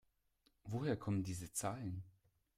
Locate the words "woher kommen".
0.63-1.21